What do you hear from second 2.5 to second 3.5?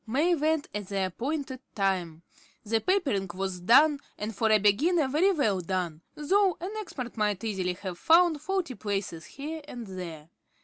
The papering